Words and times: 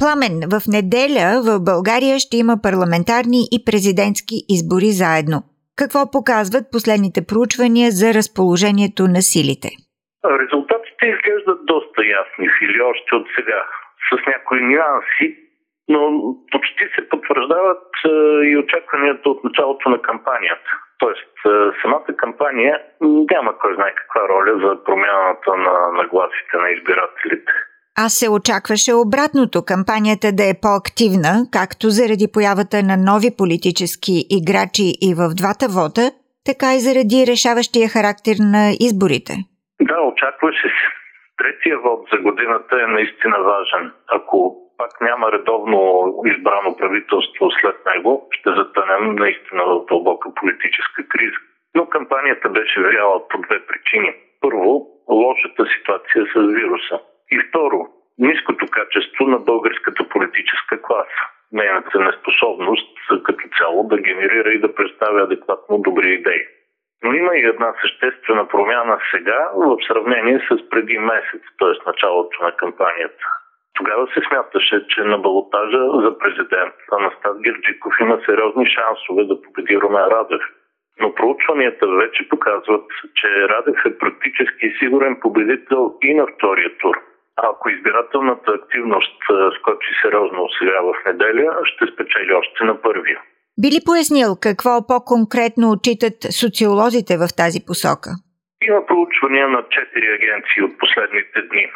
Пламен, 0.00 0.36
в 0.54 0.58
неделя 0.76 1.28
в 1.48 1.50
България 1.70 2.16
ще 2.24 2.36
има 2.42 2.54
парламентарни 2.68 3.40
и 3.54 3.58
президентски 3.68 4.36
избори 4.56 4.90
заедно. 5.02 5.38
Какво 5.80 6.00
показват 6.16 6.64
последните 6.74 7.20
проучвания 7.30 7.88
за 8.00 8.08
разположението 8.18 9.02
на 9.14 9.20
силите? 9.30 9.68
Резултатите 10.42 11.02
изглеждат 11.06 11.60
доста 11.72 12.00
ясни 12.20 12.46
сили 12.56 12.78
още 12.92 13.10
от 13.18 13.26
сега, 13.36 13.60
с 14.08 14.12
някои 14.32 14.60
нюанси, 14.72 15.28
но 15.88 16.00
почти 16.52 16.84
се 16.94 17.08
потвърждават 17.08 17.86
и 18.50 18.56
очакванията 18.62 19.26
от 19.30 19.44
началото 19.44 19.88
на 19.88 19.98
кампанията. 20.02 20.70
Тоест, 20.98 21.34
самата 21.82 22.10
кампания 22.16 22.74
няма 23.34 23.58
кой 23.58 23.74
знае 23.74 23.94
каква 23.94 24.22
роля 24.28 24.52
за 24.64 24.84
промяната 24.84 25.50
на 25.66 25.74
нагласите 26.00 26.56
на 26.62 26.68
избирателите. 26.70 27.52
А 28.02 28.04
се 28.08 28.26
очакваше 28.36 28.92
обратното 29.04 29.58
кампанията 29.72 30.28
да 30.38 30.44
е 30.52 30.60
по-активна, 30.64 31.32
както 31.56 31.84
заради 31.98 32.26
появата 32.36 32.78
на 32.90 32.96
нови 33.10 33.30
политически 33.40 34.14
играчи 34.38 34.88
и 35.08 35.10
в 35.20 35.22
двата 35.40 35.66
вода, 35.78 36.06
така 36.48 36.68
и 36.74 36.84
заради 36.86 37.18
решаващия 37.32 37.86
характер 37.94 38.36
на 38.54 38.62
изборите. 38.86 39.32
Да, 39.90 39.98
очакваше 40.10 40.68
се. 40.78 40.88
Третия 41.40 41.76
вод 41.84 42.00
за 42.12 42.18
годината 42.26 42.74
е 42.84 42.92
наистина 42.96 43.38
важен. 43.52 43.84
Ако 44.16 44.38
пак 44.78 44.92
няма 45.00 45.32
редовно 45.32 45.78
избрано 46.32 46.76
правителство 46.76 47.44
след 47.60 47.78
него, 47.90 48.28
ще 48.36 48.50
затънем 48.60 49.14
наистина 49.14 49.62
в 49.64 49.84
дълбока 49.88 50.28
политическа 50.40 51.00
криза. 51.08 51.40
Но 51.74 51.88
кампанията 51.88 52.48
беше 52.48 52.80
вяла 52.80 53.28
по 53.28 53.36
две 53.38 53.58
причини. 53.66 54.10
Първо, 54.40 54.86
лошата 55.08 55.62
ситуация 55.74 56.22
с 56.32 56.34
вируса. 56.56 56.98
И 57.30 57.40
второ, 57.48 57.88
ниското 58.18 58.66
качество 58.70 59.26
на 59.26 59.38
българската 59.38 60.08
политическа 60.08 60.82
класа. 60.82 61.22
Нейната 61.52 62.00
неспособност 62.00 62.98
като 63.24 63.48
цяло 63.58 63.88
да 63.88 63.96
генерира 63.98 64.52
и 64.52 64.60
да 64.60 64.74
представя 64.74 65.22
адекватно 65.22 65.78
добри 65.78 66.14
идеи. 66.14 66.42
Но 67.02 67.12
има 67.12 67.36
и 67.36 67.40
една 67.40 67.74
съществена 67.80 68.48
промяна 68.48 68.98
сега 69.10 69.50
в 69.56 69.76
сравнение 69.86 70.40
с 70.50 70.68
преди 70.70 70.98
месец, 70.98 71.42
т.е. 71.58 71.86
началото 71.86 72.44
на 72.44 72.52
кампанията. 72.52 73.24
Тогава 73.74 74.06
се 74.06 74.20
смяташе, 74.28 74.86
че 74.88 75.00
на 75.00 75.18
балотажа 75.18 75.78
за 76.04 76.18
президент 76.18 76.74
Анастас 76.92 77.40
Герджиков 77.40 77.94
има 78.00 78.20
сериозни 78.26 78.66
шансове 78.66 79.24
да 79.24 79.42
победи 79.42 79.78
Румен 79.78 80.04
Радев. 80.04 80.42
Но 81.00 81.14
проучванията 81.14 81.86
вече 81.88 82.28
показват, 82.28 82.84
че 83.14 83.48
Радев 83.48 83.84
е 83.86 83.98
практически 83.98 84.74
сигурен 84.78 85.20
победител 85.20 85.94
и 86.02 86.14
на 86.14 86.26
втория 86.26 86.78
тур– 86.78 86.96
ако 87.36 87.68
избирателната 87.68 88.50
активност 88.50 89.16
скочи 89.58 89.90
сериозно 90.02 90.48
сега 90.58 90.80
в 90.80 90.94
неделя, 91.06 91.56
ще 91.64 91.86
спечели 91.92 92.32
още 92.32 92.64
на 92.64 92.82
първия. 92.82 93.20
Би 93.62 93.68
ли 93.68 93.80
пояснил 93.86 94.30
какво 94.42 94.86
по-конкретно 94.86 95.70
отчитат 95.70 96.18
социолозите 96.40 97.14
в 97.22 97.26
тази 97.36 97.60
посока? 97.68 98.10
Има 98.68 98.86
проучвания 98.86 99.48
на 99.48 99.62
четири 99.74 100.08
агенции 100.18 100.62
от 100.62 100.78
последните 100.78 101.42
дни. 101.42 101.66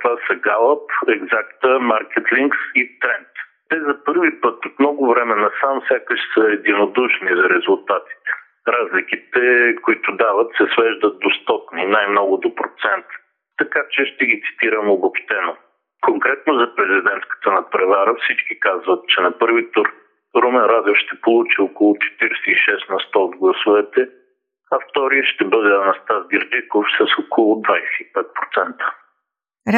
Това 0.00 0.14
са 0.26 0.32
Gallup, 0.46 0.86
Exacta, 1.16 1.70
Marketlinks 1.92 2.60
и 2.74 2.82
Trend. 3.02 3.32
Те 3.68 3.76
за 3.80 4.04
първи 4.04 4.40
път 4.40 4.66
от 4.66 4.78
много 4.78 5.10
време 5.12 5.34
насам 5.34 5.82
сякаш 5.88 6.20
са 6.34 6.42
единодушни 6.58 7.28
за 7.28 7.48
резултатите. 7.54 8.30
Разликите, 8.68 9.74
които 9.82 10.16
дават, 10.16 10.50
се 10.56 10.66
свеждат 10.74 11.18
до 11.18 11.30
стотни, 11.30 11.86
най-много 11.86 12.36
до 12.36 12.54
процент 12.54 13.06
така 13.60 13.80
че 13.90 14.04
ще 14.04 14.26
ги 14.26 14.42
цитирам 14.46 14.90
обобщено. 14.90 15.52
Конкретно 16.06 16.52
за 16.60 16.66
президентската 16.76 17.48
надпревара 17.52 18.14
всички 18.20 18.60
казват, 18.60 19.00
че 19.08 19.20
на 19.20 19.38
първи 19.38 19.70
тур 19.72 19.86
Румен 20.36 20.64
Радев 20.72 20.96
ще 20.96 21.20
получи 21.20 21.60
около 21.60 21.94
46 21.94 22.90
на 22.90 22.96
100 22.96 23.16
от 23.16 23.36
гласовете, 23.36 24.08
а 24.72 24.76
втория 24.90 25.24
ще 25.24 25.44
бъде 25.44 25.70
Анастас 25.74 26.28
Гирджиков 26.30 26.84
с 26.98 27.00
около 27.24 27.62
25%. 27.62 28.74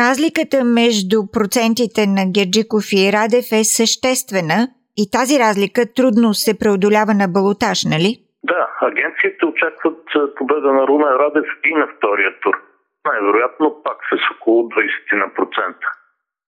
Разликата 0.00 0.65
между 0.65 1.19
процентите 1.32 2.03
на 2.06 2.25
Герджиков 2.34 2.84
и 3.00 3.12
Радев 3.16 3.47
е 3.60 3.65
съществена 3.78 4.59
и 4.97 5.04
тази 5.16 5.34
разлика 5.44 5.81
трудно 5.97 6.34
се 6.34 6.59
преодолява 6.59 7.15
на 7.22 7.26
балотаж, 7.34 7.78
нали? 7.94 8.10
Да, 8.44 8.62
агенциите 8.81 9.47
очакват 9.47 10.03
победа 10.37 10.72
на 10.72 10.87
Румен 10.87 11.15
Радев 11.22 11.48
и 11.65 11.75
на 11.75 11.87
втория 11.97 12.41
тур– 12.42 12.56
най-вероятно 13.04 13.82
пак 13.84 13.98
с 14.10 14.30
около 14.34 14.68
20%. 14.68 15.74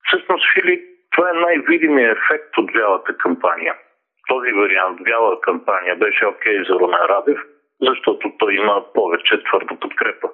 Всъщност, 0.07 0.45
Филип, 0.55 0.83
това 1.15 1.31
е 1.31 1.41
най-видимият 1.41 2.19
ефект 2.19 2.59
от 2.59 2.73
бялата 2.73 3.17
кампания. 3.17 3.75
Този 4.29 4.53
вариант 4.53 4.99
бяла 5.03 5.41
кампания 5.41 5.97
беше 5.97 6.27
окей 6.27 6.59
okay 6.59 6.69
за 6.69 6.75
Румен 6.75 7.07
Радев, 7.09 7.39
защото 7.81 8.33
той 8.39 8.55
има 8.55 8.85
повече 8.95 9.43
твърда 9.45 9.77
подкрепа. 9.81 10.29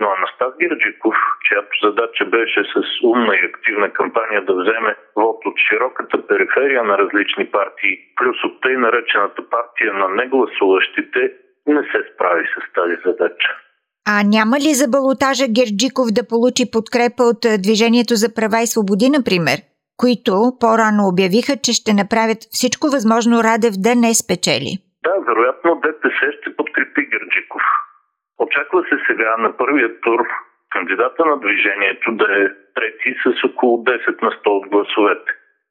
Но 0.00 0.10
Анастас 0.10 0.58
Гирджиков, 0.58 1.16
чиято 1.44 1.76
задача 1.82 2.24
беше 2.24 2.64
с 2.64 3.04
умна 3.04 3.34
и 3.36 3.46
активна 3.46 3.92
кампания 3.92 4.44
да 4.44 4.54
вземе 4.54 4.96
вод 5.16 5.46
от 5.46 5.54
широката 5.68 6.26
периферия 6.26 6.84
на 6.84 6.98
различни 6.98 7.50
партии, 7.50 7.98
плюс 8.16 8.44
от 8.44 8.60
тъй 8.60 8.76
наречената 8.76 9.50
партия 9.50 9.92
на 9.94 10.08
негласуващите, 10.08 11.32
не 11.66 11.82
се 11.82 12.12
справи 12.14 12.46
с 12.46 12.72
тази 12.72 12.96
задача. 13.04 13.56
А 14.10 14.14
няма 14.36 14.56
ли 14.64 14.70
за 14.80 14.86
балотажа 14.94 15.46
Герджиков 15.56 16.06
да 16.18 16.28
получи 16.32 16.64
подкрепа 16.74 17.22
от 17.32 17.42
Движението 17.64 18.14
за 18.22 18.28
права 18.36 18.58
и 18.62 18.70
свободи, 18.72 19.08
например, 19.18 19.58
които 20.02 20.32
по-рано 20.62 21.02
обявиха, 21.12 21.54
че 21.64 21.72
ще 21.80 21.98
направят 22.00 22.40
всичко 22.56 22.84
възможно 22.94 23.42
Радев 23.48 23.74
да 23.86 23.92
не 24.04 24.10
спечели? 24.22 24.70
Да, 25.06 25.14
вероятно 25.28 25.80
ДПС 25.84 26.26
ще 26.36 26.56
подкрепи 26.58 27.02
Герджиков. 27.12 27.64
Очаква 28.44 28.80
се 28.88 28.96
сега 29.06 29.32
на 29.44 29.50
първия 29.56 29.90
тур 30.00 30.20
кандидата 30.72 31.22
на 31.30 31.36
движението 31.44 32.08
да 32.22 32.28
е 32.42 32.46
трети 32.76 33.10
с 33.22 33.26
около 33.48 33.84
10 33.84 34.22
на 34.22 34.30
100 34.30 34.46
от 34.46 34.68
гласовете. 34.68 35.30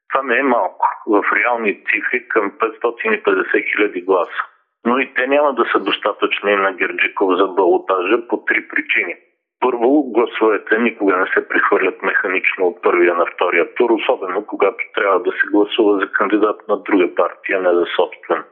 Това 0.09 0.23
не 0.23 0.37
е 0.39 0.43
малко. 0.43 0.85
В 1.07 1.23
реални 1.35 1.73
цифри 1.87 2.27
към 2.27 2.51
550 2.51 3.71
хиляди 3.71 4.01
гласа 4.01 4.43
но 4.85 4.99
и 4.99 5.13
те 5.13 5.27
няма 5.27 5.53
да 5.53 5.65
са 5.71 5.79
достатъчни 5.79 6.55
на 6.55 6.73
Герджиков 6.73 7.37
за 7.37 7.47
балотажа 7.47 8.27
по 8.27 8.45
три 8.45 8.67
причини. 8.67 9.15
Първо, 9.59 10.11
гласовете 10.11 10.77
никога 10.77 11.17
не 11.17 11.25
се 11.33 11.47
прехвърлят 11.47 12.03
механично 12.03 12.67
от 12.67 12.81
първия 12.81 13.15
на 13.15 13.25
втория 13.33 13.75
тур, 13.75 13.89
особено 13.89 14.45
когато 14.45 14.83
трябва 14.95 15.19
да 15.19 15.31
се 15.31 15.47
гласува 15.51 15.99
за 15.99 16.11
кандидат 16.11 16.67
на 16.67 16.77
друга 16.77 17.15
партия, 17.15 17.61
не 17.61 17.73
за 17.73 17.85
собствен. 17.95 18.43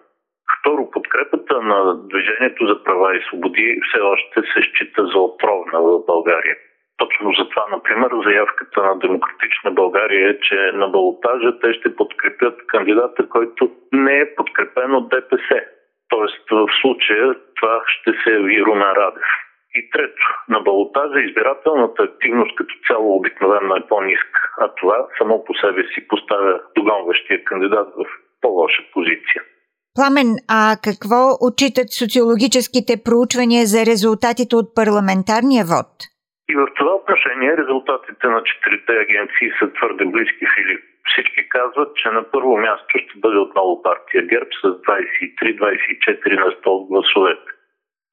Второ, 0.59 0.91
подкрепата 0.91 1.61
на 1.61 2.07
Движението 2.07 2.67
за 2.67 2.83
права 2.83 3.17
и 3.17 3.21
свободи 3.21 3.79
все 3.87 4.01
още 4.01 4.41
се 4.41 4.61
счита 4.61 5.05
за 5.05 5.19
отровна 5.19 5.81
в 5.81 6.05
България. 6.05 6.55
Точно 6.97 7.33
за 7.33 7.49
това, 7.49 7.65
например, 7.71 8.09
заявката 8.23 8.83
на 8.83 8.99
Демократична 8.99 9.71
България 9.71 10.29
е, 10.29 10.39
че 10.39 10.71
на 10.73 10.87
балотажа 10.87 11.59
те 11.59 11.73
ще 11.73 11.95
подкрепят 11.95 12.67
кандидата, 12.67 13.29
който 13.29 13.71
не 13.93 14.19
е 14.19 14.35
подкрепен 14.35 14.95
от 14.95 15.09
ДПС. 15.09 15.61
Тоест 16.47 16.71
в 16.71 16.81
случая 16.81 17.35
това 17.55 17.81
ще 17.87 18.11
се 18.23 18.29
яви 18.31 18.65
Румен 18.65 18.93
Радев. 18.99 19.29
И 19.75 19.89
трето, 19.89 20.25
на 20.49 20.59
балотажа 20.59 21.19
избирателната 21.19 22.03
активност 22.03 22.55
като 22.55 22.73
цяло 22.87 23.15
обикновено 23.17 23.75
е 23.75 23.87
по-ниска, 23.89 24.41
а 24.57 24.75
това 24.75 25.07
само 25.17 25.43
по 25.43 25.53
себе 25.53 25.83
си 25.93 26.07
поставя 26.07 26.61
догонващия 26.75 27.43
кандидат 27.43 27.87
в 27.97 28.05
по-лоша 28.41 28.83
позиция. 28.93 29.41
Пламен, 29.95 30.29
а 30.47 30.75
какво 30.83 31.21
отчитат 31.47 31.89
социологическите 31.91 33.03
проучвания 33.05 33.65
за 33.65 33.85
резултатите 33.85 34.55
от 34.55 34.75
парламентарния 34.75 35.65
вод? 35.65 35.89
И 36.49 36.55
в 36.55 36.67
това 36.75 36.93
отношение 36.95 37.57
резултатите 37.57 38.27
на 38.27 38.43
четирите 38.43 38.91
агенции 38.93 39.51
са 39.59 39.73
твърде 39.73 40.05
близки, 40.05 40.45
Филип. 40.55 40.83
Всички 41.09 41.49
казват, 41.49 41.95
че 41.95 42.09
на 42.09 42.23
първо 42.31 42.57
място 42.57 42.99
ще 42.99 43.19
бъде 43.19 43.37
отново 43.37 43.81
партия 43.81 44.21
ГЕРБ 44.25 44.49
с 44.61 44.67
23-24 44.67 46.39
на 46.39 46.51
100 46.51 46.65
от 46.65 46.87
гласовете. 46.87 47.51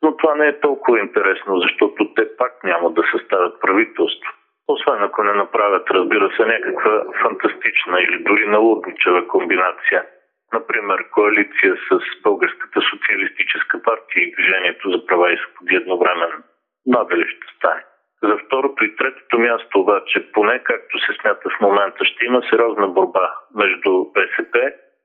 Но 0.02 0.16
това 0.16 0.34
не 0.34 0.46
е 0.48 0.60
толкова 0.60 1.00
интересно, 1.00 1.60
защото 1.60 2.14
те 2.14 2.36
пак 2.36 2.64
няма 2.64 2.90
да 2.90 3.02
съставят 3.12 3.60
правителство. 3.60 4.32
Освен 4.68 5.02
ако 5.02 5.22
не 5.22 5.32
направят, 5.32 5.90
разбира 5.90 6.30
се, 6.36 6.44
някаква 6.44 7.04
фантастична 7.22 8.00
или 8.00 8.22
дори 8.22 8.46
налудничева 8.46 9.28
комбинация. 9.28 10.06
Например, 10.52 11.10
коалиция 11.10 11.76
с 11.90 12.22
Българската 12.22 12.80
социалистическа 12.90 13.82
партия 13.82 14.22
и 14.22 14.32
Движението 14.32 14.90
за 14.90 15.06
права 15.06 15.32
и 15.32 15.38
свободи 15.38 15.74
едновременно. 15.74 16.42
Надали 16.86 17.26
ще 17.28 17.56
стане. 17.56 17.82
За 18.22 18.36
второто 18.46 18.84
и 18.84 18.96
третото 18.96 19.38
място 19.38 19.80
обаче, 19.80 20.32
поне 20.32 20.62
както 20.64 20.98
се 20.98 21.12
смята 21.20 21.46
в 21.50 21.60
момента, 21.60 22.04
ще 22.04 22.24
има 22.24 22.40
сериозна 22.50 22.88
борба 22.88 23.26
между 23.54 23.90
БСП 24.14 24.54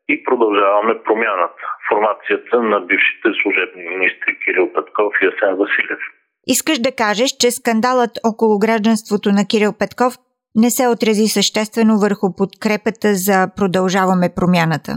и 0.10 0.24
продължаваме 0.24 1.04
промяната. 1.04 1.64
Формацията 1.90 2.62
на 2.62 2.80
бившите 2.80 3.30
служебни 3.42 3.84
министри 3.94 4.40
Кирил 4.44 4.74
Петков 4.74 5.14
и 5.22 5.26
Асен 5.26 5.56
Василев. 5.56 6.02
Искаш 6.48 6.80
да 6.80 6.96
кажеш, 6.96 7.32
че 7.40 7.52
скандалът 7.52 8.14
около 8.32 8.60
гражданството 8.60 9.30
на 9.30 9.44
Кирил 9.50 9.74
Петков 9.80 10.14
не 10.56 10.70
се 10.70 10.88
отрази 10.88 11.28
съществено 11.28 11.94
върху 11.98 12.36
подкрепата 12.36 13.08
за 13.28 13.48
продължаваме 13.58 14.28
промяната? 14.36 14.92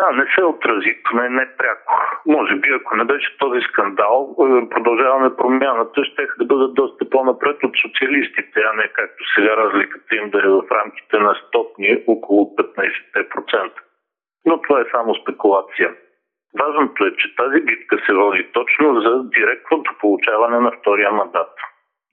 Да, 0.00 0.12
не 0.12 0.26
се 0.34 0.44
отрази, 0.44 0.98
поне 1.04 1.28
не 1.28 1.56
пряко. 1.56 1.92
Може 2.26 2.54
би, 2.54 2.68
ако 2.72 2.96
не 2.96 3.04
беше 3.04 3.38
този 3.38 3.60
скандал, 3.60 4.36
е, 4.38 4.68
продължаваме 4.68 5.36
промяната, 5.36 6.04
ще 6.04 6.28
да 6.38 6.44
бъдат 6.44 6.74
доста 6.74 7.10
по-напред 7.10 7.64
от 7.64 7.72
социалистите, 7.82 8.60
а 8.70 8.72
не 8.76 8.88
както 8.88 9.24
сега 9.34 9.56
разликата 9.56 10.16
им 10.16 10.30
да 10.30 10.38
е 10.38 10.48
в 10.48 10.62
рамките 10.70 11.18
на 11.18 11.34
стотни 11.34 12.04
около 12.06 12.56
15%. 12.56 13.72
Но 14.46 14.60
това 14.62 14.80
е 14.80 14.90
само 14.90 15.14
спекулация. 15.14 15.94
Важното 16.60 17.04
е, 17.04 17.16
че 17.16 17.36
тази 17.36 17.60
битка 17.60 17.96
се 18.06 18.12
води 18.12 18.48
точно 18.52 19.00
за 19.00 19.24
директното 19.24 19.94
получаване 20.00 20.60
на 20.60 20.72
втория 20.80 21.12
мандат. 21.12 21.52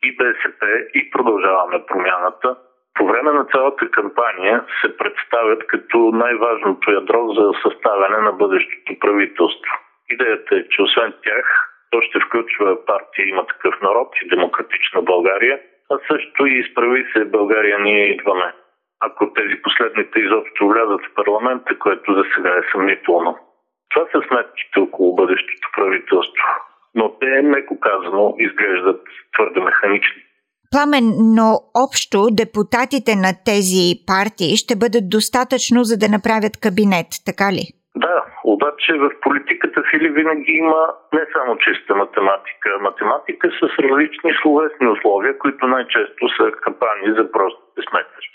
И 0.03 0.17
БСП, 0.17 0.65
и 0.93 1.11
продължаваме 1.11 1.85
промяната– 1.87 2.55
по 2.97 3.07
време 3.07 3.31
на 3.31 3.45
цялата 3.45 3.91
кампания 3.91 4.63
се 4.81 4.97
представят 4.97 5.67
като 5.67 5.97
най-важното 5.97 6.91
ядро 6.91 7.33
за 7.33 7.51
съставяне 7.63 8.17
на 8.17 8.31
бъдещото 8.31 8.99
правителство. 8.99 9.73
Идеята 10.09 10.55
е, 10.55 10.67
че 10.69 10.81
освен 10.81 11.13
тях, 11.23 11.45
то 11.91 12.01
ще 12.01 12.19
включва 12.19 12.85
партия 12.85 13.27
Има 13.27 13.47
такъв 13.47 13.81
народ 13.81 14.07
и 14.21 14.29
Демократична 14.29 15.01
България, 15.01 15.59
а 15.91 15.97
също 16.11 16.45
и 16.45 16.59
изправи 16.59 17.05
се 17.13 17.25
България 17.25 17.79
ние 17.79 18.13
идваме. 18.13 18.53
Ако 18.99 19.33
тези 19.33 19.61
последните 19.61 20.19
изобщо 20.19 20.67
влязат 20.67 21.01
в 21.05 21.13
парламента, 21.15 21.79
което 21.79 22.13
за 22.13 22.23
сега 22.35 22.49
е 22.49 22.71
съмнително. 22.71 23.38
Това 23.89 24.05
са 24.11 24.27
сметките 24.27 24.79
около 24.79 25.15
бъдещото 25.15 25.69
правителство. 25.75 26.47
Но 26.95 27.19
те, 27.19 27.41
меко 27.41 27.79
казано, 27.79 28.35
изглеждат 28.39 29.01
твърде 29.33 29.59
механични. 29.59 30.26
Пламен, 30.71 31.07
но 31.37 31.47
общо 31.85 32.17
депутатите 32.41 33.11
на 33.25 33.31
тези 33.49 33.83
партии 34.11 34.59
ще 34.63 34.79
бъдат 34.83 35.05
достатъчно, 35.17 35.79
за 35.89 35.95
да 36.01 36.07
направят 36.15 36.55
кабинет, 36.65 37.09
така 37.25 37.47
ли? 37.55 37.63
Да, 38.05 38.17
обаче 38.43 38.93
в 38.93 39.09
политиката 39.21 39.83
Фили 39.89 40.09
винаги 40.09 40.51
има 40.51 40.81
не 41.13 41.23
само 41.33 41.57
чиста 41.57 41.95
математика, 41.95 42.69
математика 42.81 43.49
с 43.59 43.61
различни 43.79 44.31
словесни 44.41 44.87
условия, 44.87 45.37
които 45.37 45.67
най-често 45.67 46.23
са 46.37 46.51
капани 46.51 47.09
за 47.17 47.31
простите 47.31 47.81
сметки. 47.89 48.27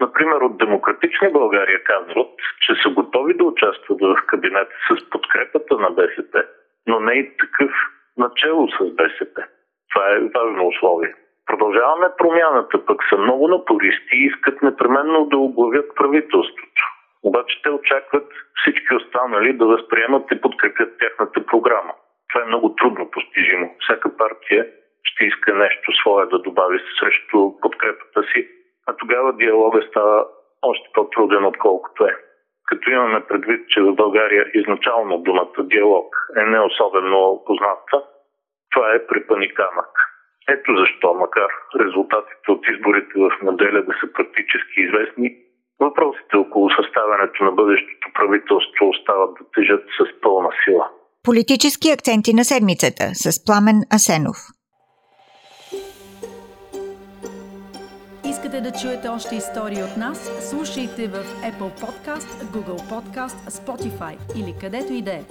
Например, 0.00 0.40
от 0.40 0.58
Демократична 0.58 1.30
България 1.30 1.84
казват, 1.84 2.34
че 2.64 2.72
са 2.82 2.88
готови 2.94 3.34
да 3.36 3.44
участват 3.44 3.98
в 4.00 4.16
кабинета 4.26 4.74
с 4.88 5.10
подкрепата 5.10 5.74
на 5.78 5.90
БСП, 5.90 6.44
но 6.86 7.00
не 7.00 7.12
и 7.12 7.36
такъв 7.36 7.70
начало 8.16 8.68
с 8.68 8.94
БСП. 8.94 9.44
Това 9.90 10.04
е 10.10 10.28
важно 10.38 10.66
условие. 10.66 11.14
Продължаваме 11.46 12.08
промяната, 12.18 12.86
пък 12.86 13.00
са 13.08 13.16
много 13.16 13.48
напористи 13.48 14.16
и 14.16 14.26
искат 14.26 14.62
непременно 14.62 15.26
да 15.26 15.38
оглавят 15.38 15.94
правителството. 15.96 16.82
Обаче 17.22 17.62
те 17.62 17.70
очакват 17.70 18.28
всички 18.54 18.94
останали 18.94 19.52
да 19.52 19.66
възприемат 19.66 20.30
и 20.32 20.40
подкрепят 20.40 20.98
тяхната 20.98 21.46
програма. 21.46 21.92
Това 22.32 22.44
е 22.44 22.48
много 22.48 22.74
трудно 22.74 23.10
постижимо. 23.10 23.74
Всяка 23.80 24.16
партия 24.16 24.66
ще 25.04 25.24
иска 25.24 25.54
нещо 25.54 25.92
свое 25.92 26.26
да 26.26 26.38
добави 26.38 26.78
срещу 27.00 27.60
подкрепата 27.60 28.22
си, 28.22 28.48
а 28.86 28.96
тогава 28.96 29.32
диалога 29.32 29.82
става 29.88 30.26
още 30.62 30.88
по-труден, 30.94 31.44
отколкото 31.44 32.04
е. 32.04 32.16
Като 32.66 32.90
имаме 32.90 33.26
предвид, 33.26 33.68
че 33.68 33.82
в 33.82 33.94
България 33.94 34.46
изначално 34.54 35.18
думата 35.18 35.62
диалог 35.62 36.16
е 36.36 36.42
не 36.42 36.60
особено 36.60 37.42
позната, 37.46 38.02
това 38.70 38.94
е 38.94 39.06
препаникамък. 39.06 40.11
Ето 40.48 40.70
защо, 40.80 41.14
макар 41.14 41.50
резултатите 41.80 42.46
от 42.54 42.62
изборите 42.72 43.14
в 43.16 43.30
неделя 43.42 43.82
да 43.82 43.92
са 44.00 44.12
практически 44.12 44.80
известни, 44.86 45.28
въпросите 45.80 46.36
около 46.36 46.70
съставянето 46.70 47.44
на 47.44 47.52
бъдещото 47.52 48.06
правителство 48.14 48.88
остават 48.88 49.30
да 49.38 49.44
тежат 49.54 49.84
с 49.98 50.20
пълна 50.20 50.50
сила. 50.64 50.90
Политически 51.24 51.90
акценти 51.90 52.34
на 52.34 52.44
седмицата 52.44 53.04
с 53.14 53.44
Пламен 53.46 53.78
Асенов. 53.96 54.36
Искате 58.24 58.60
да 58.60 58.72
чуете 58.80 59.08
още 59.08 59.34
истории 59.36 59.82
от 59.82 59.96
нас? 59.96 60.18
Слушайте 60.50 61.08
в 61.08 61.18
Apple 61.50 61.72
Podcast, 61.82 62.30
Google 62.54 62.82
Podcast, 62.92 63.38
Spotify 63.60 64.14
или 64.40 64.54
където 64.60 64.92
и 64.92 65.02
да 65.02 65.12
е. 65.12 65.22